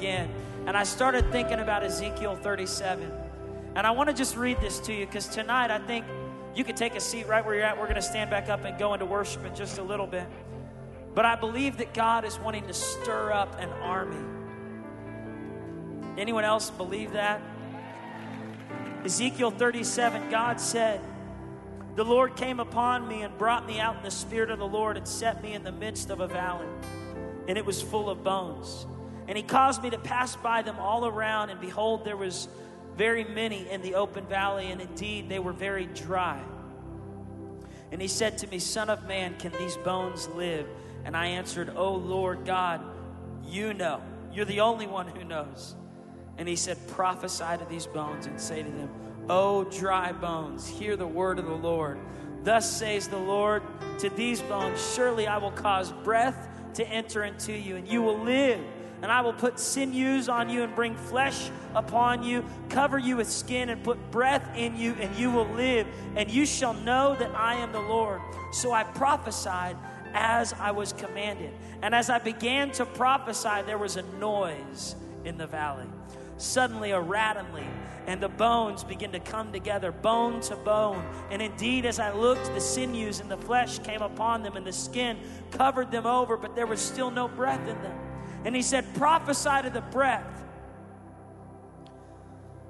[0.00, 0.30] again.
[0.66, 3.12] And I started thinking about Ezekiel 37.
[3.74, 6.06] And I want to just read this to you because tonight I think
[6.54, 7.76] you could take a seat right where you're at.
[7.76, 10.26] We're going to stand back up and go into worship in just a little bit.
[11.14, 14.16] But I believe that God is wanting to stir up an army.
[16.16, 17.42] Anyone else believe that?
[19.04, 21.00] Ezekiel 37, God said,
[21.96, 24.96] The Lord came upon me and brought me out in the spirit of the Lord
[24.96, 26.66] and set me in the midst of a valley,
[27.48, 28.86] and it was full of bones.
[29.30, 32.48] And he caused me to pass by them all around, and behold, there was
[32.96, 36.42] very many in the open valley, and indeed they were very dry.
[37.92, 40.66] And he said to me, Son of man, can these bones live?
[41.04, 42.80] And I answered, Oh Lord God,
[43.46, 44.02] you know.
[44.32, 45.76] You're the only one who knows.
[46.36, 48.90] And he said, Prophesy to these bones and say to them,
[49.28, 52.00] O dry bones, hear the word of the Lord.
[52.42, 53.62] Thus says the Lord
[54.00, 58.18] to these bones, Surely I will cause breath to enter into you, and you will
[58.18, 58.60] live.
[59.02, 63.30] And I will put sinews on you and bring flesh upon you, cover you with
[63.30, 65.86] skin and put breath in you, and you will live.
[66.16, 68.20] And you shall know that I am the Lord.
[68.52, 69.76] So I prophesied
[70.12, 71.52] as I was commanded.
[71.82, 75.86] And as I began to prophesy, there was a noise in the valley.
[76.36, 77.70] Suddenly, a rattling,
[78.06, 81.04] and the bones begin to come together, bone to bone.
[81.30, 84.72] And indeed, as I looked, the sinews and the flesh came upon them, and the
[84.72, 85.18] skin
[85.50, 88.09] covered them over, but there was still no breath in them.
[88.44, 90.44] And he said, Prophesy to the breath.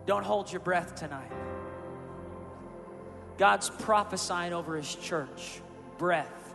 [0.06, 1.30] Don't hold your breath tonight.
[3.38, 5.60] God's prophesying over his church.
[5.98, 6.54] Breath,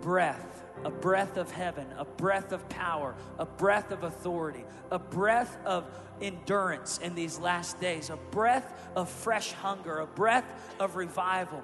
[0.00, 5.56] breath, a breath of heaven, a breath of power, a breath of authority, a breath
[5.64, 5.84] of
[6.20, 10.44] endurance in these last days, a breath of fresh hunger, a breath
[10.78, 11.62] of revival.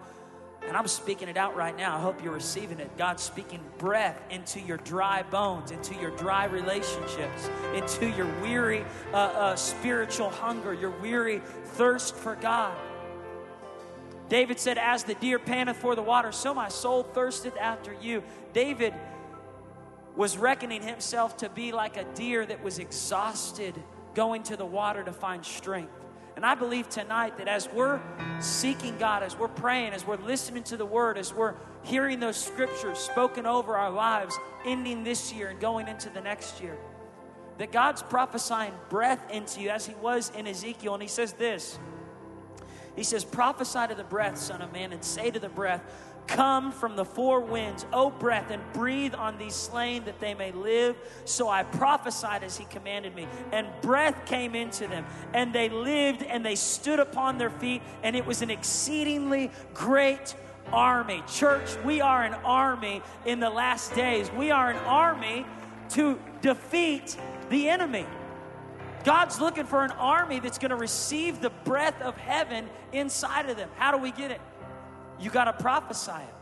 [0.66, 1.97] And I'm speaking it out right now.
[1.97, 2.97] I hope you're receiving it.
[2.97, 9.17] God's speaking breath into your dry bones, into your dry relationships, into your weary uh,
[9.17, 12.77] uh, spiritual hunger, your weary thirst for God.
[14.28, 18.23] David said, As the deer panteth for the water, so my soul thirsteth after you.
[18.52, 18.95] David
[20.17, 23.74] was reckoning himself to be like a deer that was exhausted
[24.14, 25.92] going to the water to find strength.
[26.40, 28.01] And I believe tonight that as we're
[28.40, 31.52] seeking God, as we're praying, as we're listening to the word, as we're
[31.83, 36.62] hearing those scriptures spoken over our lives, ending this year and going into the next
[36.62, 36.78] year,
[37.58, 40.95] that God's prophesying breath into you as He was in Ezekiel.
[40.95, 41.78] And He says this
[42.96, 45.83] He says, Prophesy to the breath, Son of Man, and say to the breath,
[46.30, 50.52] Come from the four winds, O breath, and breathe on these slain that they may
[50.52, 50.95] live.
[51.24, 55.05] So I prophesied as he commanded me, and breath came into them,
[55.35, 60.36] and they lived, and they stood upon their feet, and it was an exceedingly great
[60.73, 61.24] army.
[61.27, 64.30] Church, we are an army in the last days.
[64.30, 65.45] We are an army
[65.90, 67.17] to defeat
[67.48, 68.07] the enemy.
[69.02, 73.57] God's looking for an army that's going to receive the breath of heaven inside of
[73.57, 73.69] them.
[73.74, 74.40] How do we get it?
[75.20, 76.35] You got to prophesy it.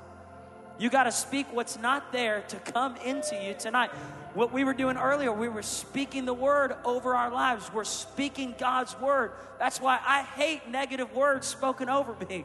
[0.78, 3.90] You got to speak what's not there to come into you tonight.
[4.34, 7.72] What we were doing earlier, we were speaking the word over our lives.
[7.72, 9.32] We're speaking God's word.
[9.58, 12.44] That's why I hate negative words spoken over me.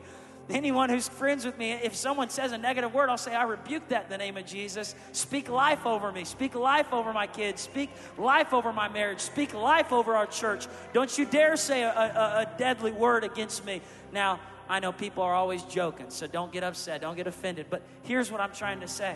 [0.50, 3.88] Anyone who's friends with me, if someone says a negative word, I'll say, I rebuke
[3.90, 4.94] that in the name of Jesus.
[5.14, 6.26] Speak life over me.
[6.26, 7.62] Speak life over my kids.
[7.62, 9.22] Speak life over my marriage.
[9.22, 10.68] Speak life over our church.
[10.92, 13.82] Don't you dare say a, a, a deadly word against me.
[14.12, 17.68] Now, I know people are always joking, so don't get upset, don't get offended.
[17.69, 19.16] But here's what I'm trying to say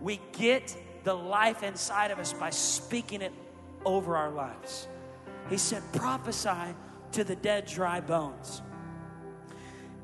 [0.00, 3.32] we get the life inside of us by speaking it
[3.84, 4.88] over our lives.
[5.48, 6.74] He said, prophesy
[7.12, 8.62] to the dead, dry bones.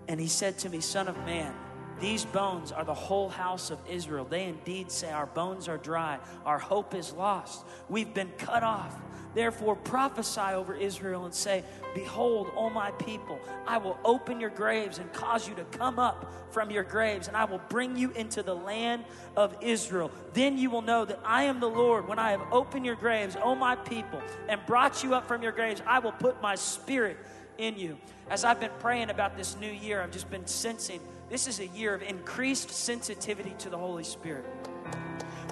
[0.09, 1.55] And he said to me, Son of man,
[2.00, 4.27] these bones are the whole house of Israel.
[4.28, 8.97] They indeed say, Our bones are dry, our hope is lost, we've been cut off.
[9.34, 14.99] Therefore, prophesy over Israel and say, Behold, O my people, I will open your graves
[14.99, 18.44] and cause you to come up from your graves, and I will bring you into
[18.44, 19.05] the land
[19.37, 20.12] of Israel.
[20.34, 23.37] Then you will know that I am the Lord when I have opened your graves,
[23.43, 25.82] O my people, and brought you up from your graves.
[25.85, 27.17] I will put my spirit
[27.58, 27.99] in you.
[28.31, 31.00] As I've been praying about this new year, I've just been sensing
[31.31, 34.44] this is a year of increased sensitivity to the Holy Spirit.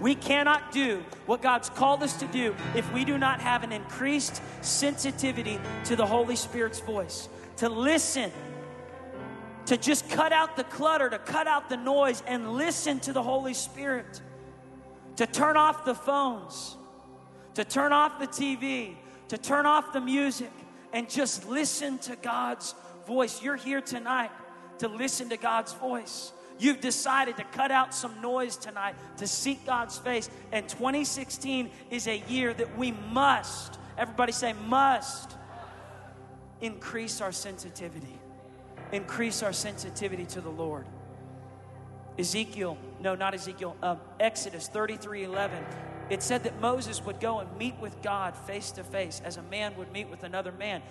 [0.00, 3.72] We cannot do what God's called us to do if we do not have an
[3.72, 7.28] increased sensitivity to the Holy Spirit's voice,
[7.58, 8.32] to listen,
[9.66, 13.22] to just cut out the clutter, to cut out the noise, and listen to the
[13.22, 14.20] Holy Spirit,
[15.16, 16.76] to turn off the phones,
[17.54, 18.96] to turn off the TV,
[19.28, 20.50] to turn off the music,
[20.92, 22.74] and just listen to God's
[23.06, 23.40] voice.
[23.40, 24.30] You're here tonight
[24.82, 26.32] to listen to God's voice.
[26.58, 30.31] You've decided to cut out some noise tonight to seek God's face.
[30.52, 35.37] And 2016 is a year that we must Everybody say, must
[36.61, 38.19] increase our sensitivity.
[38.90, 40.87] Increase our sensitivity to the Lord.
[42.19, 45.64] Ezekiel, no, not Ezekiel, um, Exodus 33 11.
[46.11, 49.43] It said that Moses would go and meet with God face to face as a
[49.43, 50.82] man would meet with another man.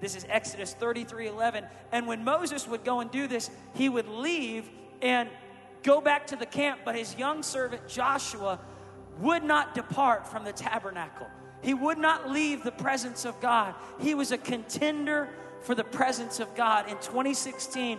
[0.00, 1.64] This is Exodus 33 11.
[1.92, 4.68] And when Moses would go and do this, he would leave
[5.02, 5.28] and
[5.82, 8.58] go back to the camp, but his young servant Joshua
[9.20, 11.26] would not depart from the tabernacle.
[11.62, 13.74] He would not leave the presence of God.
[14.00, 15.28] He was a contender
[15.62, 16.88] for the presence of God.
[16.88, 17.98] In 2016,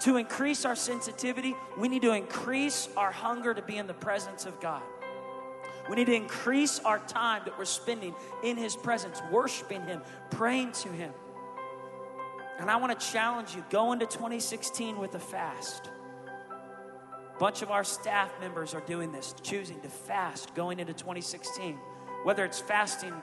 [0.00, 4.46] to increase our sensitivity, we need to increase our hunger to be in the presence
[4.46, 4.82] of God.
[5.88, 8.14] We need to increase our time that we're spending
[8.44, 11.12] in His presence, worshiping Him, praying to Him.
[12.60, 15.88] And I want to challenge you go into 2016 with a fast.
[17.34, 21.78] A bunch of our staff members are doing this, choosing to fast going into 2016.
[22.22, 23.14] Whether it's fasting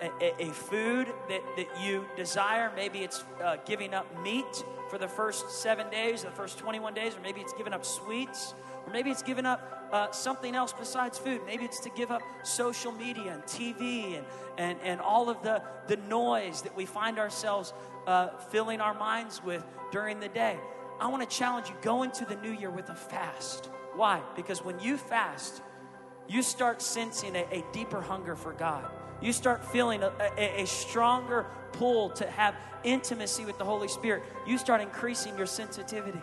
[0.00, 4.98] a, a, a food that, that you desire, maybe it's uh, giving up meat for
[4.98, 8.54] the first seven days, the first 21 days, or maybe it's giving up sweets,
[8.84, 11.40] or maybe it's giving up uh, something else besides food.
[11.46, 14.26] Maybe it's to give up social media and TV and,
[14.58, 17.72] and, and all of the, the noise that we find ourselves
[18.06, 20.58] uh, filling our minds with during the day.
[21.00, 23.70] I want to challenge you go into the new year with a fast.
[23.94, 24.22] Why?
[24.36, 25.62] Because when you fast,
[26.28, 28.84] you start sensing a, a deeper hunger for God.
[29.20, 34.22] You start feeling a, a, a, stronger pull to have intimacy with the Holy Spirit.
[34.46, 36.20] You start increasing your sensitivity.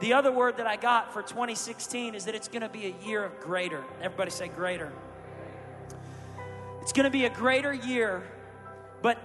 [0.00, 3.06] The other word that I got for 2016 is that it's going to be a
[3.06, 3.84] year of greater.
[4.00, 4.92] Everybody say greater.
[6.80, 8.22] It's going to be a greater year,
[9.02, 9.18] but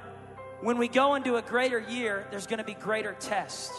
[0.65, 3.71] when we go into a greater year, there's going to be greater tests.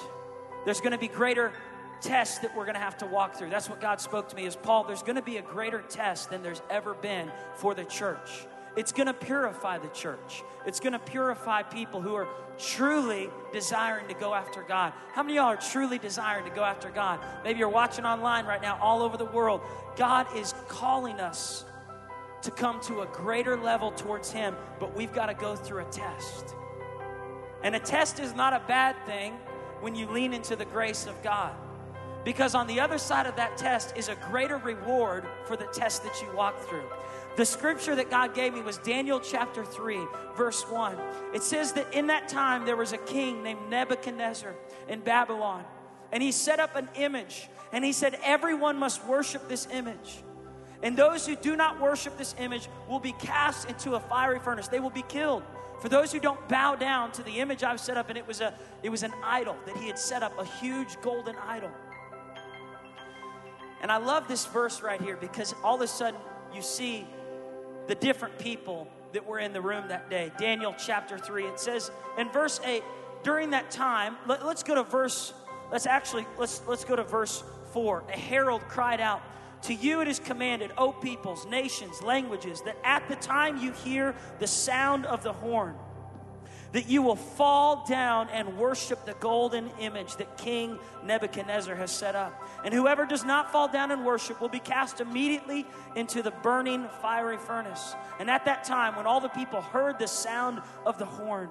[0.65, 1.53] There's going to be greater
[2.01, 3.51] tests that we're going to have to walk through.
[3.51, 6.31] That's what God spoke to me is Paul, there's going to be a greater test
[6.31, 8.47] than there's ever been for the church.
[8.77, 10.45] It's going to purify the church.
[10.65, 14.93] It's going to purify people who are truly desiring to go after God.
[15.13, 17.19] How many of y'all are truly desiring to go after God?
[17.43, 19.61] Maybe you're watching online right now, all over the world.
[19.97, 21.65] God is calling us
[22.43, 25.91] to come to a greater level towards Him, but we've got to go through a
[25.91, 26.55] test.
[27.63, 29.35] And a test is not a bad thing
[29.81, 31.55] when you lean into the grace of God.
[32.25, 36.03] Because on the other side of that test is a greater reward for the test
[36.03, 36.83] that you walk through.
[37.37, 40.01] The scripture that God gave me was Daniel chapter 3,
[40.37, 40.97] verse 1.
[41.35, 44.55] It says that in that time there was a king named Nebuchadnezzar
[44.89, 45.65] in Babylon,
[46.11, 50.23] and he set up an image, and he said, Everyone must worship this image.
[50.83, 54.69] And those who do not worship this image will be cast into a fiery furnace.
[54.69, 55.43] They will be killed.
[55.81, 58.41] For those who don't bow down to the image I've set up, and it was
[58.41, 61.71] a it was an idol that he had set up, a huge golden idol.
[63.83, 66.19] And I love this verse right here because all of a sudden
[66.55, 67.07] you see
[67.87, 70.33] the different people that were in the room that day.
[70.39, 72.83] Daniel chapter 3, it says in verse 8,
[73.23, 75.33] during that time, let, us go to verse,
[75.71, 78.05] let's actually, let's, let's go to verse 4.
[78.09, 79.23] A herald cried out,
[79.63, 84.15] To you it is commanded, O peoples, nations, languages, that at the time you hear
[84.39, 85.75] the sound of the horn,
[86.73, 92.15] that you will fall down and worship the golden image that King Nebuchadnezzar has set
[92.15, 92.47] up.
[92.65, 96.87] And whoever does not fall down and worship will be cast immediately into the burning
[97.01, 97.95] fiery furnace.
[98.21, 101.49] And at that time, when all the people heard the sound of the horn,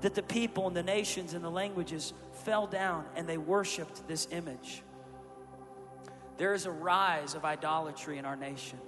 [0.00, 2.12] that the people and the nations and the languages
[2.44, 4.82] fell down and they worshiped this image.
[6.38, 8.78] There is a rise of idolatry in our nation.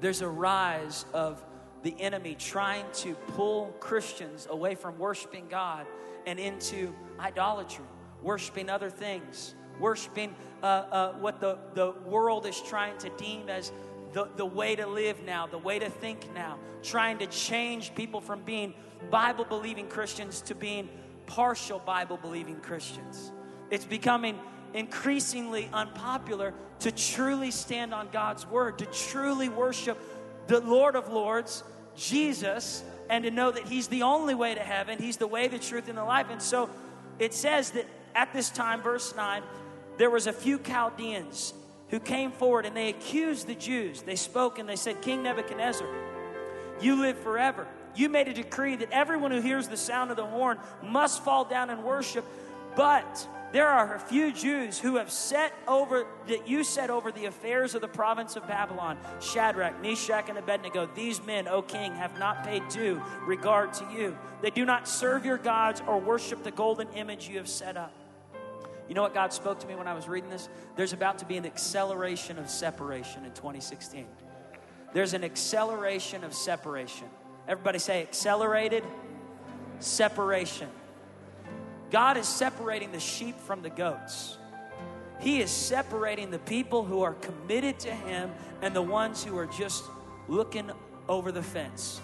[0.00, 1.42] There's a rise of
[1.82, 5.86] the enemy trying to pull Christians away from worshiping God
[6.26, 7.84] and into idolatry,
[8.22, 13.70] worshiping other things, worshiping uh, uh, what the, the world is trying to deem as
[14.12, 18.20] the, the way to live now, the way to think now, trying to change people
[18.20, 18.74] from being
[19.10, 20.88] Bible believing Christians to being
[21.26, 23.32] partial Bible believing Christians.
[23.70, 24.38] It's becoming
[24.74, 29.98] increasingly unpopular to truly stand on God's word, to truly worship
[30.46, 31.64] the Lord of Lords
[31.96, 34.98] Jesus and to know that He's the only way to heaven.
[34.98, 36.26] He's the way, the truth, and the life.
[36.30, 36.68] And so
[37.18, 39.42] it says that at this time, verse 9,
[39.98, 41.54] there was a few Chaldeans
[41.88, 44.02] who came forward and they accused the Jews.
[44.02, 45.86] They spoke and they said, King Nebuchadnezzar,
[46.80, 47.66] you live forever.
[47.94, 51.44] You made a decree that everyone who hears the sound of the horn must fall
[51.44, 52.24] down and worship.
[52.74, 57.26] But there are a few Jews who have set over, that you set over the
[57.26, 60.88] affairs of the province of Babylon Shadrach, Meshach, and Abednego.
[60.94, 64.16] These men, O king, have not paid due regard to you.
[64.42, 67.92] They do not serve your gods or worship the golden image you have set up.
[68.88, 70.48] You know what God spoke to me when I was reading this?
[70.76, 74.06] There's about to be an acceleration of separation in 2016.
[74.92, 77.08] There's an acceleration of separation.
[77.48, 78.84] Everybody say accelerated
[79.80, 80.68] separation.
[81.90, 84.38] God is separating the sheep from the goats.
[85.20, 89.46] He is separating the people who are committed to Him and the ones who are
[89.46, 89.84] just
[90.28, 90.70] looking
[91.08, 92.00] over the fence.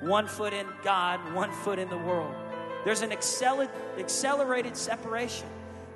[0.00, 2.34] One foot in God, one foot in the world.
[2.84, 5.46] There's an accelerated separation.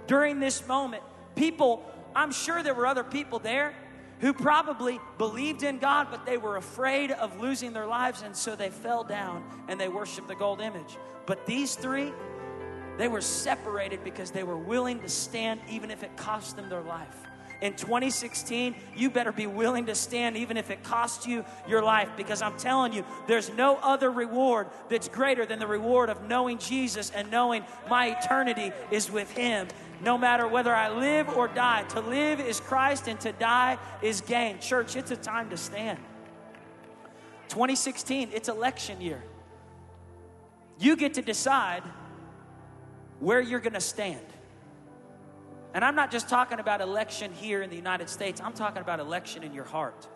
[0.07, 1.03] During this moment,
[1.37, 1.85] people,
[2.17, 3.75] I'm sure there were other people there
[4.21, 8.57] who probably believed in God, but they were afraid of losing their lives, and so
[8.57, 10.97] they fell down and they worshiped the gold image.
[11.27, 12.13] But these three,
[12.99, 16.83] they were separated because they were willing to stand even if it cost them their
[16.83, 17.17] life.
[17.61, 22.09] In 2016, you better be willing to stand even if it costs you your life
[22.17, 26.59] because I'm telling you, there's no other reward that's greater than the reward of knowing
[26.59, 29.67] Jesus and knowing my eternity is with Him
[30.01, 31.83] no matter whether I live or die.
[31.91, 34.61] To live is Christ and to die is gain.
[34.61, 35.99] Church, it's a time to stand.
[37.49, 39.23] 2016, it's election year.
[40.79, 41.83] You get to decide
[43.21, 44.27] where you're going to stand.
[45.75, 49.01] And I'm not just talking about election here in the United States, I'm talking about
[49.01, 50.07] election in your heart.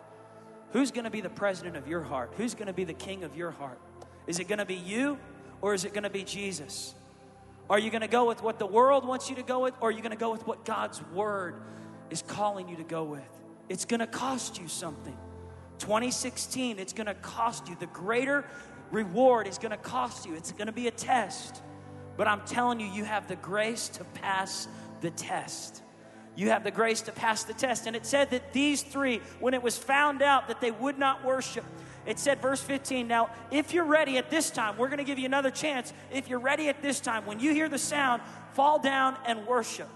[0.71, 2.33] Who's going to be the president of your heart?
[2.37, 3.79] Who's going to be the king of your heart?
[4.25, 5.19] Is it going to be you
[5.61, 6.95] or is it going to be Jesus?
[7.69, 9.89] Are you going to go with what the world wants you to go with, or
[9.89, 11.55] are you going to go with what God's word
[12.09, 13.21] is calling you to go with?
[13.69, 15.17] It's going to cost you something.
[15.79, 17.77] 2016, it's going to cost you.
[17.79, 18.45] The greater
[18.91, 20.35] reward is going to cost you.
[20.35, 21.61] It's going to be a test.
[22.17, 24.67] But I'm telling you, you have the grace to pass
[25.01, 25.81] the test.
[26.35, 27.87] You have the grace to pass the test.
[27.87, 31.23] And it said that these three, when it was found out that they would not
[31.23, 31.65] worship,
[32.05, 35.19] it said, verse 15, now, if you're ready at this time, we're going to give
[35.19, 35.93] you another chance.
[36.11, 39.87] If you're ready at this time, when you hear the sound, fall down and worship.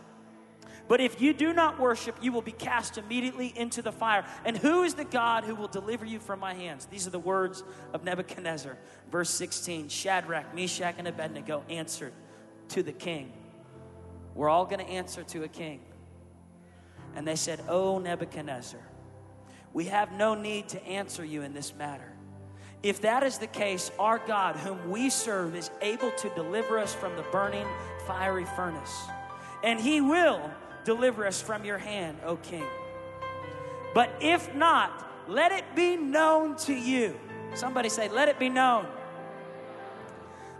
[0.88, 4.26] But if you do not worship, you will be cast immediately into the fire.
[4.46, 6.86] And who is the God who will deliver you from my hands?
[6.86, 7.64] These are the words
[7.94, 8.78] of Nebuchadnezzar.
[9.12, 12.14] Verse 16 Shadrach, Meshach, and Abednego answered
[12.70, 13.32] to the king.
[14.34, 15.82] We're all going to answer to a king.
[17.16, 18.80] And they said, Oh, Nebuchadnezzar.
[19.74, 22.14] We have no need to answer you in this matter.
[22.84, 26.94] If that is the case, our God, whom we serve, is able to deliver us
[26.94, 27.68] from the burning
[28.06, 29.04] fiery furnace.
[29.64, 30.52] And he will
[30.88, 32.64] deliver us from your hand, O king.
[33.94, 37.14] But if not, let it be known to you.
[37.56, 38.88] Somebody say, let it be known.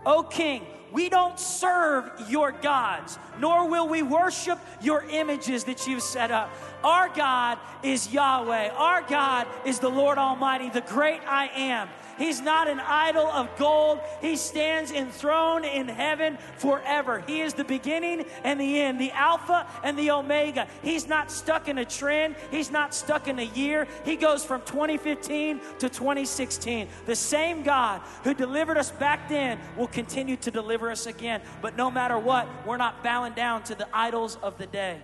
[0.04, 6.02] O king, we don't serve your gods, nor will we worship your images that you've
[6.02, 6.50] set up.
[6.84, 8.70] Our God is Yahweh.
[8.70, 11.88] Our God is the Lord Almighty, the great I am.
[12.18, 14.00] He's not an idol of gold.
[14.20, 17.22] He stands enthroned in heaven forever.
[17.26, 20.66] He is the beginning and the end, the Alpha and the Omega.
[20.82, 23.86] He's not stuck in a trend, He's not stuck in a year.
[24.04, 26.88] He goes from 2015 to 2016.
[27.06, 31.40] The same God who delivered us back then will continue to deliver us again.
[31.62, 34.98] But no matter what, we're not bowing down to the idols of the day.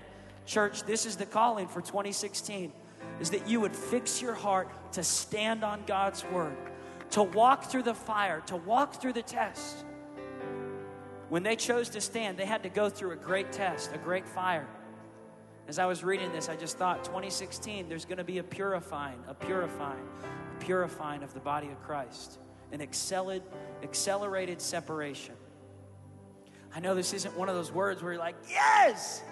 [0.47, 2.73] Church, this is the calling for 2016
[3.21, 6.57] is that you would fix your heart to stand on God's word,
[7.11, 9.85] to walk through the fire, to walk through the test.
[11.29, 14.27] When they chose to stand, they had to go through a great test, a great
[14.27, 14.67] fire.
[15.67, 19.19] As I was reading this, I just thought 2016, there's going to be a purifying,
[19.29, 22.39] a purifying, a purifying of the body of Christ,
[22.73, 23.49] an accelerated
[23.83, 25.35] accelerated separation.
[26.75, 29.23] I know this isn't one of those words where you're like, yes!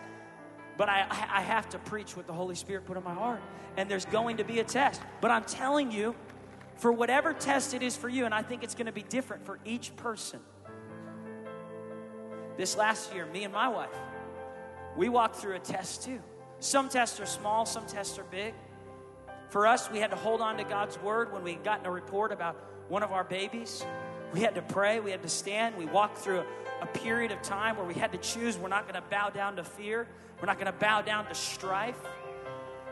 [0.76, 3.40] But I, I have to preach what the Holy Spirit put in my heart.
[3.76, 5.00] And there's going to be a test.
[5.20, 6.14] But I'm telling you,
[6.76, 9.46] for whatever test it is for you, and I think it's going to be different
[9.46, 10.40] for each person.
[12.56, 13.96] This last year, me and my wife,
[14.96, 16.20] we walked through a test too.
[16.58, 18.54] Some tests are small, some tests are big.
[19.48, 21.90] For us, we had to hold on to God's word when we got gotten a
[21.90, 22.56] report about
[22.88, 23.84] one of our babies.
[24.32, 25.76] We had to pray, we had to stand.
[25.76, 26.40] We walked through
[26.80, 29.56] a, period of time where we had to choose we're not going to bow down
[29.56, 30.08] to fear,
[30.40, 31.98] we're not going to bow down to strife.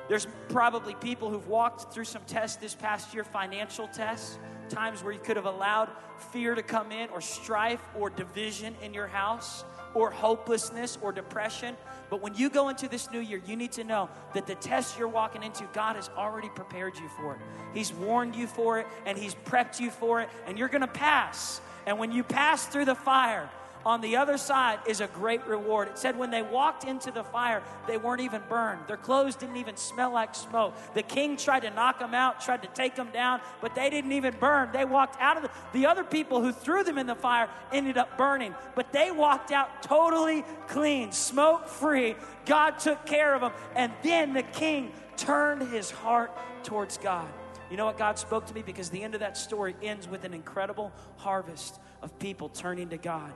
[0.09, 5.12] There's probably people who've walked through some tests this past year, financial tests, times where
[5.12, 5.88] you could have allowed
[6.32, 11.76] fear to come in, or strife, or division in your house, or hopelessness, or depression.
[12.11, 14.99] But when you go into this new year, you need to know that the test
[14.99, 17.40] you're walking into, God has already prepared you for it.
[17.73, 20.88] He's warned you for it, and He's prepped you for it, and you're going to
[20.88, 21.61] pass.
[21.87, 23.49] And when you pass through the fire,
[23.84, 25.88] on the other side is a great reward.
[25.88, 28.80] It said when they walked into the fire, they weren't even burned.
[28.87, 30.75] Their clothes didn't even smell like smoke.
[30.94, 34.12] The king tried to knock them out, tried to take them down, but they didn't
[34.12, 34.70] even burn.
[34.72, 37.96] They walked out of the, the other people who threw them in the fire ended
[37.96, 42.16] up burning, but they walked out totally clean, smoke free.
[42.46, 43.52] God took care of them.
[43.75, 46.32] And then the king turned his heart
[46.64, 47.28] towards God.
[47.70, 48.62] You know what God spoke to me?
[48.62, 52.96] Because the end of that story ends with an incredible harvest of people turning to
[52.96, 53.32] God.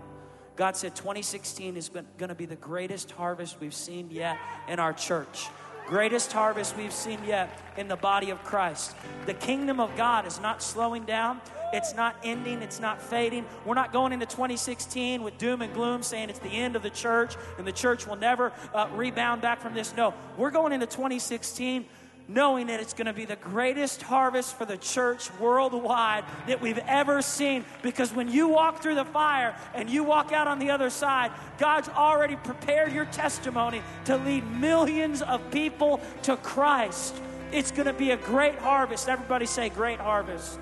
[0.57, 4.93] God said 2016 is going to be the greatest harvest we've seen yet in our
[4.93, 5.49] church.
[5.87, 8.95] Greatest harvest we've seen yet in the body of Christ.
[9.27, 11.43] The kingdom of God is not slowing down.
[11.75, 12.63] It's not ending.
[12.63, 13.45] It's not fading.
[13.67, 16.91] We're not going into 2016 with doom and gloom saying it's the end of the
[16.91, 19.95] church and the church will never uh, rebound back from this.
[19.95, 21.85] No, we're going into 2016
[22.27, 26.79] knowing that it's going to be the greatest harvest for the church worldwide that we've
[26.87, 27.65] ever seen.
[27.83, 31.33] Because when you walk through the fire and you walk out on the other side,
[31.59, 37.15] God's already prepared your testimony to lead millions of people to Christ.
[37.53, 39.09] It's going to be a great harvest.
[39.09, 40.59] Everybody say, great harvest.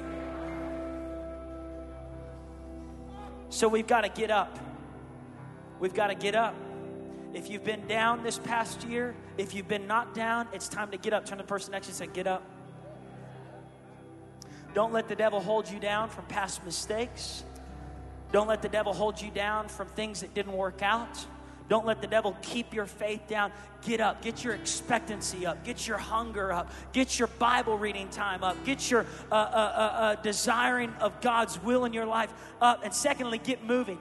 [3.51, 4.59] So we've got to get up.
[5.79, 6.55] We've got to get up.
[7.35, 10.99] If you've been down this past year, if you've been knocked down, it's time to
[10.99, 11.25] get up.
[11.25, 12.43] Turn to the person next to you and say, Get up.
[14.75, 17.45] Don't let the devil hold you down from past mistakes.
[18.33, 21.27] Don't let the devil hold you down from things that didn't work out.
[21.69, 23.53] Don't let the devil keep your faith down.
[23.83, 24.21] Get up.
[24.23, 25.65] Get your expectancy up.
[25.65, 26.71] Get your hunger up.
[26.93, 28.63] Get your Bible reading time up.
[28.65, 32.85] Get your uh, uh, uh, uh desiring of God's will in your life up.
[32.85, 33.99] And secondly, get moving.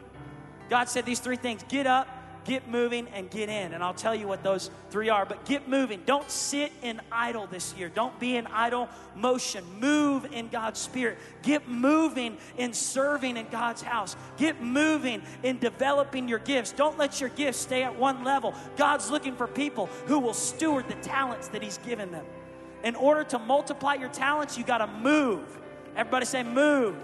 [0.69, 2.07] God said these three things get up,
[2.45, 3.73] get moving and get in.
[3.73, 5.25] And I'll tell you what those three are.
[5.25, 6.01] But get moving.
[6.05, 7.89] Don't sit in idle this year.
[7.89, 9.63] Don't be in idle motion.
[9.79, 11.17] Move in God's Spirit.
[11.41, 14.15] Get moving in serving in God's house.
[14.37, 16.71] Get moving in developing your gifts.
[16.71, 18.53] Don't let your gifts stay at one level.
[18.77, 22.25] God's looking for people who will steward the talents that He's given them.
[22.83, 25.59] In order to multiply your talents, you got to move.
[25.95, 26.95] Everybody say, move.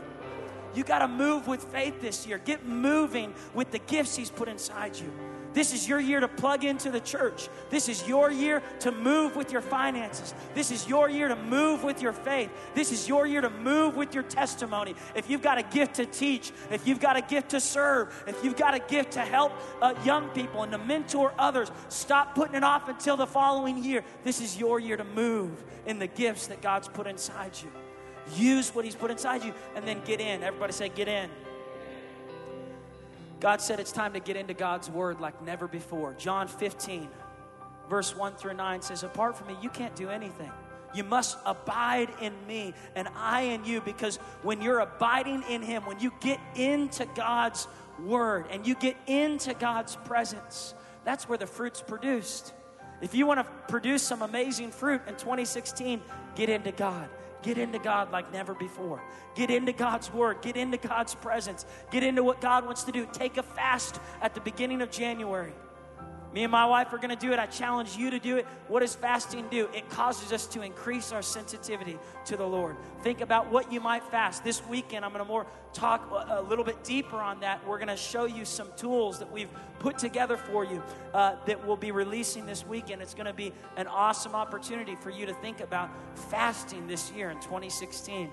[0.75, 2.39] You got to move with faith this year.
[2.43, 5.11] Get moving with the gifts He's put inside you.
[5.57, 7.49] This is your year to plug into the church.
[7.71, 10.35] This is your year to move with your finances.
[10.53, 12.51] This is your year to move with your faith.
[12.75, 14.93] This is your year to move with your testimony.
[15.15, 18.43] If you've got a gift to teach, if you've got a gift to serve, if
[18.43, 19.51] you've got a gift to help
[19.81, 24.03] uh, young people and to mentor others, stop putting it off until the following year.
[24.23, 27.71] This is your year to move in the gifts that God's put inside you.
[28.35, 30.43] Use what He's put inside you and then get in.
[30.43, 31.29] Everybody say, get in.
[33.39, 36.13] God said it's time to get into God's word like never before.
[36.13, 37.07] John 15,
[37.89, 40.51] verse 1 through 9 says, Apart from me, you can't do anything.
[40.93, 45.85] You must abide in me and I in you because when you're abiding in Him,
[45.85, 47.67] when you get into God's
[47.99, 52.53] word and you get into God's presence, that's where the fruit's produced.
[53.01, 56.01] If you want to produce some amazing fruit in 2016,
[56.35, 57.07] get into God.
[57.47, 59.01] Get into God like never before.
[59.33, 60.41] Get into God's Word.
[60.41, 61.65] Get into God's presence.
[61.91, 63.07] Get into what God wants to do.
[63.13, 65.53] Take a fast at the beginning of January.
[66.33, 67.39] Me and my wife are going to do it.
[67.39, 68.45] I challenge you to do it.
[68.67, 69.69] What does fasting do?
[69.73, 72.75] It causes us to increase our sensitivity to the Lord.
[73.01, 74.43] Think about what you might fast.
[74.43, 77.65] This weekend, I'm going to more talk a, little bit deeper on that.
[77.65, 81.65] We're going to show you some tools that we've put together for you uh, that
[81.65, 83.01] we'll be releasing this weekend.
[83.01, 85.89] It's going to be an awesome opportunity for you to think about
[86.29, 88.29] fasting this year in 2016.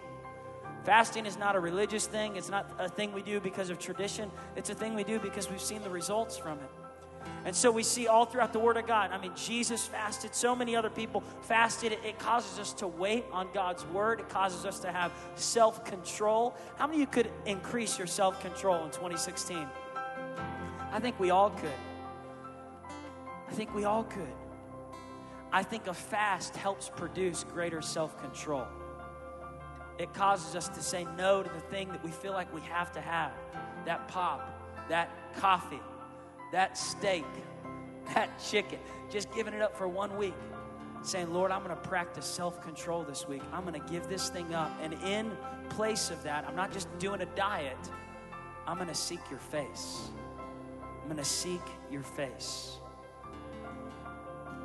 [0.84, 2.36] Fasting is not a religious thing.
[2.36, 4.30] It's not a thing we do because of tradition.
[4.56, 6.83] It's a thing we do because we've seen the results from it.
[7.44, 9.10] And so we see all throughout the Word of God.
[9.12, 11.92] I mean, Jesus fasted, so many other people fasted.
[11.92, 16.54] It, causes us to wait on God's Word, it causes us to have self control.
[16.76, 19.66] How many of you could increase your self control in 2016?
[20.90, 21.70] I think we all could.
[23.48, 24.32] I think we all could.
[25.52, 28.66] I think a fast helps produce greater self control.
[29.98, 32.90] It causes us to say no to the thing that we feel like we have
[32.92, 33.32] to have
[33.84, 35.80] that pop, that coffee
[36.52, 37.24] that steak,
[38.14, 38.78] that chicken,
[39.10, 40.34] just giving it up for one week.
[41.02, 43.42] Saying, Lord, I'm going to practice self control this week.
[43.52, 44.72] I'm going to give this thing up.
[44.80, 45.36] And in
[45.68, 47.76] place of that, I'm not just doing a diet,
[48.66, 50.08] I'm going to seek your face.
[51.02, 52.78] I'm going to seek your face.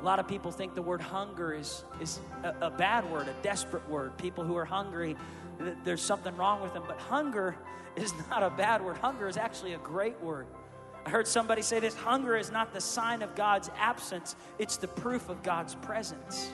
[0.00, 3.34] A lot of people think the word hunger is, is a, a, bad word, a
[3.42, 4.16] desperate word.
[4.16, 5.14] People who are hungry,
[5.84, 6.84] there's something wrong with them.
[6.86, 7.54] But hunger
[7.96, 8.96] is not a bad word.
[8.96, 10.46] Hunger is actually a great word.
[11.06, 14.88] I heard somebody say this hunger is not the sign of God's absence, it's the
[14.88, 16.50] proof of God's presence.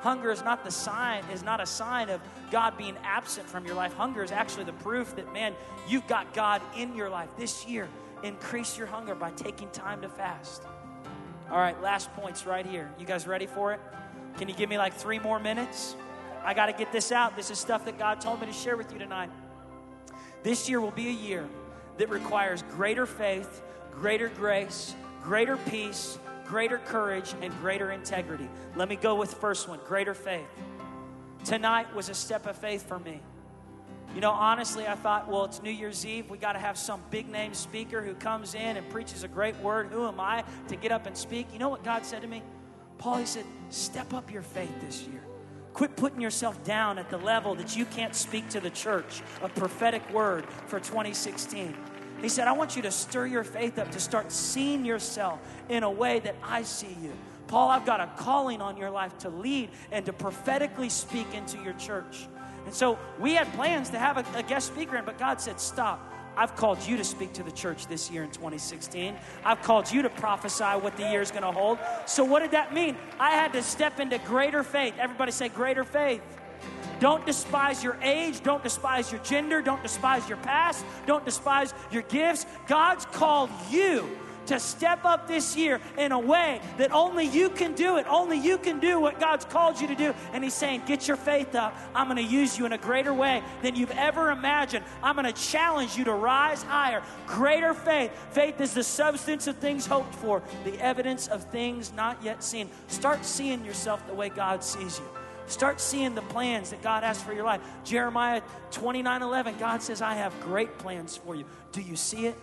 [0.00, 2.20] Hunger is not the sign, is not a sign of
[2.50, 3.94] God being absent from your life.
[3.94, 5.54] Hunger is actually the proof that, man,
[5.88, 7.30] you've got God in your life.
[7.36, 7.88] This year,
[8.22, 10.62] increase your hunger by taking time to fast.
[11.50, 12.92] All right, last points right here.
[12.98, 13.80] You guys ready for it?
[14.36, 15.96] Can you give me like three more minutes?
[16.44, 17.36] I got to get this out.
[17.36, 19.30] This is stuff that God told me to share with you tonight.
[20.42, 21.48] This year will be a year
[21.98, 23.62] that requires greater faith
[23.98, 28.48] greater grace, greater peace, greater courage, and greater integrity.
[28.76, 30.46] Let me go with first one greater faith.
[31.44, 33.20] Tonight was a step of faith for me.
[34.14, 36.30] You know, honestly, I thought, well, it's New Year's Eve.
[36.30, 39.56] We got to have some big name speaker who comes in and preaches a great
[39.56, 39.88] word.
[39.88, 41.46] Who am I to get up and speak?
[41.52, 42.42] You know what God said to me?
[42.98, 45.20] Paul, he said, step up your faith this year.
[45.74, 49.48] Quit putting yourself down at the level that you can't speak to the church a
[49.48, 51.76] prophetic word for 2016.
[52.20, 55.82] He said, I want you to stir your faith up to start seeing yourself in
[55.82, 57.12] a way that I see you.
[57.46, 61.58] Paul, I've got a calling on your life to lead and to prophetically speak into
[61.62, 62.26] your church.
[62.64, 65.60] And so we had plans to have a, a guest speaker in, but God said,
[65.60, 66.12] Stop.
[66.36, 69.16] I've called you to speak to the church this year in 2016.
[69.42, 71.78] I've called you to prophesy what the year is going to hold.
[72.04, 72.96] So, what did that mean?
[73.18, 74.94] I had to step into greater faith.
[74.98, 76.20] Everybody say, greater faith.
[76.98, 78.42] Don't despise your age.
[78.42, 79.60] Don't despise your gender.
[79.60, 80.84] Don't despise your past.
[81.06, 82.46] Don't despise your gifts.
[82.66, 84.08] God's called you
[84.46, 88.06] to step up this year in a way that only you can do it.
[88.08, 90.14] Only you can do what God's called you to do.
[90.32, 91.76] And He's saying, Get your faith up.
[91.94, 94.84] I'm going to use you in a greater way than you've ever imagined.
[95.02, 97.02] I'm going to challenge you to rise higher.
[97.26, 98.12] Greater faith.
[98.30, 102.70] Faith is the substance of things hoped for, the evidence of things not yet seen.
[102.88, 105.25] Start seeing yourself the way God sees you.
[105.46, 107.60] Start seeing the plans that God has for your life.
[107.84, 111.44] Jeremiah 29 11, God says, I have great plans for you.
[111.72, 112.36] Do you see it?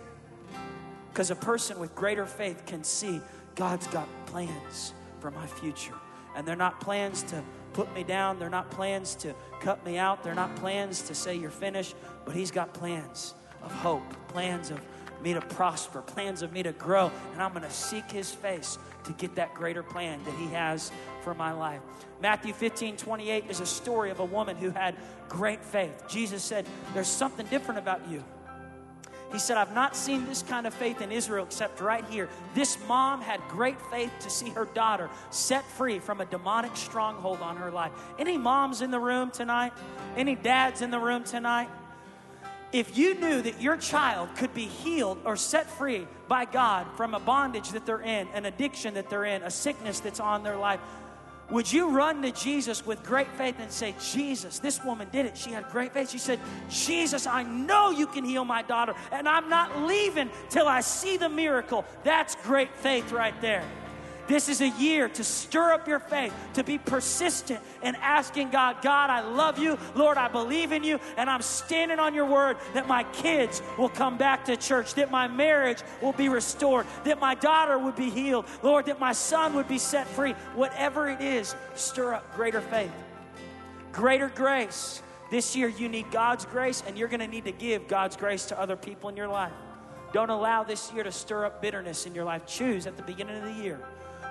[1.11, 3.21] Because a person with greater faith can see
[3.55, 5.93] God's got plans for my future.
[6.35, 10.23] And they're not plans to put me down, they're not plans to cut me out,
[10.23, 14.79] they're not plans to say you're finished, but He's got plans of hope, plans of
[15.23, 17.12] me to prosper, plans of me to grow.
[17.33, 20.91] And I'm going to seek His face to get that greater plan that He has
[21.23, 21.81] for my life.
[22.21, 24.95] Matthew 15, 28 is a story of a woman who had
[25.29, 26.03] great faith.
[26.07, 28.23] Jesus said, There's something different about you.
[29.33, 32.29] He said, I've not seen this kind of faith in Israel except right here.
[32.53, 37.41] This mom had great faith to see her daughter set free from a demonic stronghold
[37.41, 37.91] on her life.
[38.19, 39.73] Any moms in the room tonight?
[40.15, 41.69] Any dads in the room tonight?
[42.73, 47.13] If you knew that your child could be healed or set free by God from
[47.13, 50.57] a bondage that they're in, an addiction that they're in, a sickness that's on their
[50.57, 50.79] life,
[51.51, 55.38] would you run to Jesus with great faith and say, Jesus, this woman did it.
[55.38, 56.09] She had great faith.
[56.09, 60.67] She said, Jesus, I know you can heal my daughter, and I'm not leaving till
[60.67, 61.86] I see the miracle.
[62.03, 63.63] That's great faith right there.
[64.27, 68.81] This is a year to stir up your faith, to be persistent in asking God,
[68.81, 69.77] God, I love you.
[69.95, 70.99] Lord, I believe in you.
[71.17, 75.12] And I'm standing on your word that my kids will come back to church, that
[75.12, 78.45] my marriage will be restored, that my daughter would be healed.
[78.62, 80.31] Lord, that my son would be set free.
[80.55, 82.91] Whatever it is, stir up greater faith,
[83.91, 85.01] greater grace.
[85.31, 88.45] This year, you need God's grace, and you're going to need to give God's grace
[88.45, 89.51] to other people in your life.
[90.13, 92.45] Don't allow this year to stir up bitterness in your life.
[92.45, 93.79] Choose at the beginning of the year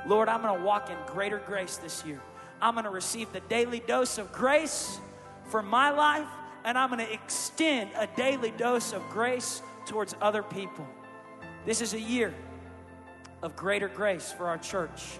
[0.06, 2.20] Lord, I'm going to walk in greater grace this year.
[2.60, 4.98] I'm going to receive the daily dose of grace
[5.46, 6.26] for my life,
[6.64, 10.86] and I'm going to extend a daily dose of grace towards other people.
[11.64, 12.34] This is a year
[13.42, 15.18] of greater grace for our church.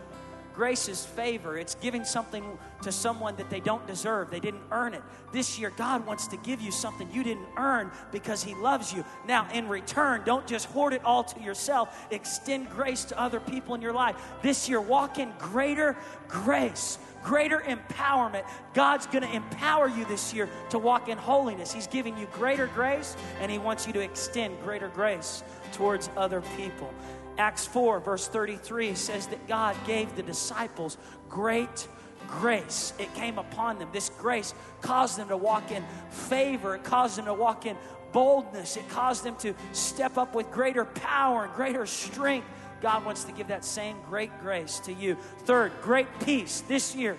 [0.55, 1.57] Grace is favor.
[1.57, 4.31] It's giving something to someone that they don't deserve.
[4.31, 5.03] They didn't earn it.
[5.33, 9.05] This year, God wants to give you something you didn't earn because He loves you.
[9.27, 12.07] Now, in return, don't just hoard it all to yourself.
[12.11, 14.17] Extend grace to other people in your life.
[14.43, 15.97] This year, walk in greater
[16.29, 18.45] grace, greater empowerment.
[18.75, 21.73] God's going to empower you this year to walk in holiness.
[21.73, 26.43] He's giving you greater grace, and He wants you to extend greater grace towards other
[26.57, 26.93] people.
[27.39, 31.89] Acts 4, verse 33 says that God gave the disciples great
[32.29, 32.93] grace.
[32.99, 33.89] It came upon them.
[33.93, 37.77] This grace caused them to walk in favor, it caused them to walk in
[38.13, 42.47] boldness, it caused them to step up with greater power and greater strength.
[42.81, 45.17] God wants to give that same great grace to you.
[45.45, 47.17] Third, great peace this year.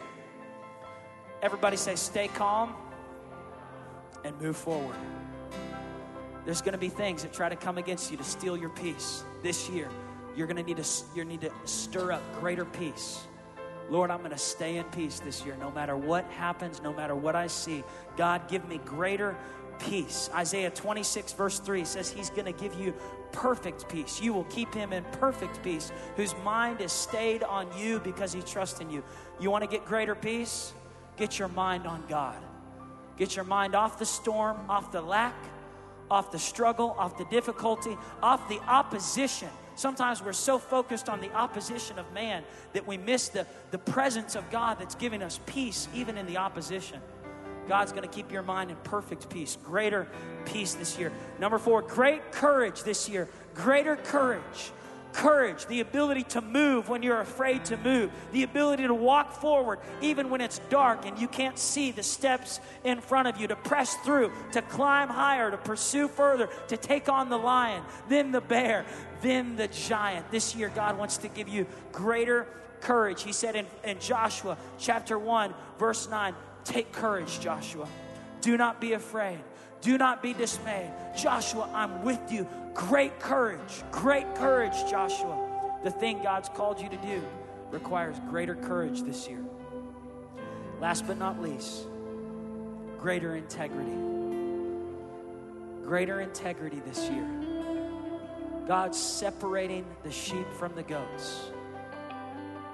[1.41, 2.75] Everybody say, stay calm
[4.23, 4.95] and move forward.
[6.45, 9.23] There's going to be things that try to come against you to steal your peace
[9.41, 9.89] this year.
[10.35, 13.21] You're going to need to you need to stir up greater peace.
[13.89, 17.15] Lord, I'm going to stay in peace this year no matter what happens, no matter
[17.15, 17.83] what I see.
[18.17, 19.35] God, give me greater
[19.79, 20.29] peace.
[20.33, 22.93] Isaiah 26, verse 3 says he's going to give you
[23.31, 24.21] perfect peace.
[24.21, 28.41] You will keep him in perfect peace, whose mind is stayed on you because he
[28.41, 29.03] trusts in you.
[29.39, 30.73] You want to get greater peace?
[31.17, 32.37] Get your mind on God.
[33.17, 35.35] Get your mind off the storm, off the lack,
[36.09, 41.31] off the struggle, off the difficulty, off the opposition Sometimes we're so focused on the
[41.33, 45.87] opposition of man that we miss the, the presence of God that's giving us peace
[45.93, 46.99] even in the opposition.
[47.67, 50.07] God's going to keep your mind in perfect peace, greater
[50.45, 51.11] peace this year.
[51.39, 53.29] Number four, great courage this year.
[53.55, 54.71] Greater courage.
[55.13, 59.79] Courage, the ability to move when you're afraid to move, the ability to walk forward
[60.01, 63.55] even when it's dark and you can't see the steps in front of you, to
[63.55, 68.41] press through, to climb higher, to pursue further, to take on the lion, then the
[68.41, 68.85] bear,
[69.21, 70.29] then the giant.
[70.31, 72.47] This year, God wants to give you greater
[72.81, 73.23] courage.
[73.23, 77.87] He said in, in Joshua chapter 1, verse 9, Take courage, Joshua.
[78.41, 79.39] Do not be afraid.
[79.81, 80.91] Do not be dismayed.
[81.15, 82.47] Joshua, I'm with you.
[82.73, 85.37] Great courage, great courage, Joshua.
[85.83, 87.21] The thing God's called you to do
[87.71, 89.43] requires greater courage this year.
[90.79, 91.87] Last but not least,
[92.99, 93.97] greater integrity.
[95.83, 97.27] Greater integrity this year.
[98.67, 101.51] God's separating the sheep from the goats.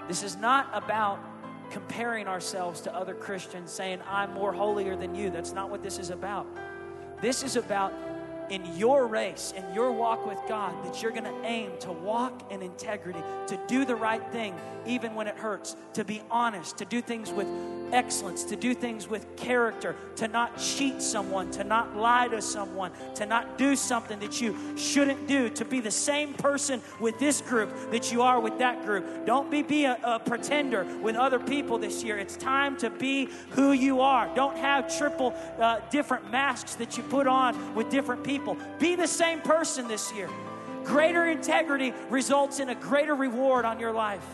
[0.07, 1.19] This is not about
[1.71, 5.29] comparing ourselves to other Christians, saying, I'm more holier than you.
[5.29, 6.47] That's not what this is about.
[7.21, 7.93] This is about
[8.49, 12.51] in your race, in your walk with God, that you're going to aim to walk
[12.51, 16.85] in integrity, to do the right thing, even when it hurts, to be honest, to
[16.85, 17.47] do things with
[17.91, 22.91] excellence, to do things with character, to not cheat someone, to not lie to someone,
[23.15, 27.41] to not do something that you shouldn't do, to be the same person with this
[27.41, 29.25] group that you are with that group.
[29.25, 32.17] Don't be, be a, a pretender with other people this year.
[32.17, 34.33] It's time to be who you are.
[34.35, 38.57] Don't have triple uh, different masks that you put on with different people.
[38.79, 40.29] Be the same person this year.
[40.83, 44.25] Greater integrity results in a greater reward on your life.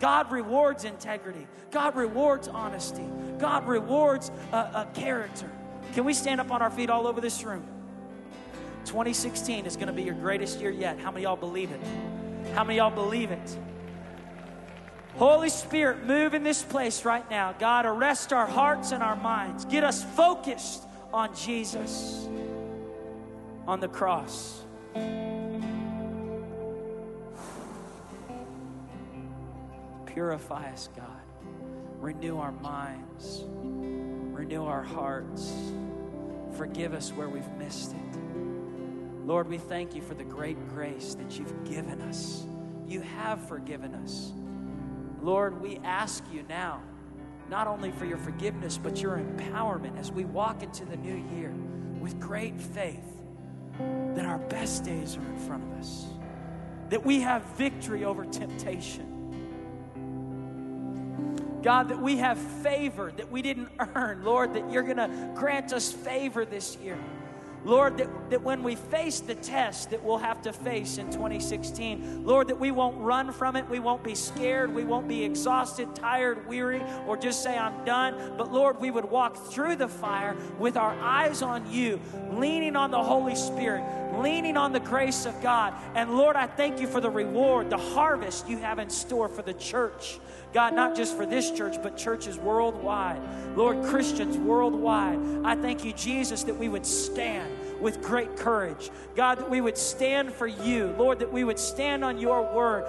[0.00, 1.46] God rewards integrity.
[1.70, 3.08] God rewards honesty.
[3.38, 5.50] God rewards a, a character.
[5.92, 7.64] Can we stand up on our feet all over this room?
[8.84, 10.98] 2016 is going to be your greatest year yet.
[10.98, 11.80] How many y'all believe it?
[12.54, 13.56] How many y'all believe it?
[15.16, 17.54] Holy Spirit, move in this place right now.
[17.58, 19.64] God, arrest our hearts and our minds.
[19.64, 22.28] Get us focused on Jesus
[23.66, 24.62] on the cross.
[30.06, 31.08] Purify us, God.
[31.98, 35.52] Renew our minds, renew our hearts.
[36.56, 38.18] Forgive us where we've missed it.
[39.26, 42.44] Lord, we thank you for the great grace that you've given us.
[42.86, 44.32] You have forgiven us.
[45.22, 46.82] Lord, we ask you now,
[47.48, 51.52] not only for your forgiveness, but your empowerment as we walk into the new year
[52.00, 53.23] with great faith
[53.78, 56.06] that our best days are in front of us,
[56.90, 59.14] that we have victory over temptation
[61.64, 64.22] God, that we have favor that we didn't earn.
[64.22, 66.98] Lord, that you're going to grant us favor this year.
[67.64, 72.24] Lord, that, that when we face the test that we'll have to face in 2016,
[72.24, 75.94] Lord, that we won't run from it, we won't be scared, we won't be exhausted,
[75.94, 78.34] tired, weary, or just say, I'm done.
[78.36, 82.00] But Lord, we would walk through the fire with our eyes on you,
[82.32, 83.82] leaning on the Holy Spirit,
[84.18, 85.74] leaning on the grace of God.
[85.94, 89.42] And Lord, I thank you for the reward, the harvest you have in store for
[89.42, 90.18] the church.
[90.54, 93.20] God, not just for this church, but churches worldwide.
[93.56, 95.18] Lord, Christians worldwide.
[95.44, 98.90] I thank you, Jesus, that we would stand with great courage.
[99.16, 100.94] God, that we would stand for you.
[100.96, 102.88] Lord, that we would stand on your word.